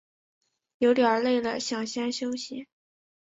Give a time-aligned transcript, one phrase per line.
[0.79, 2.65] 有点累了想先休息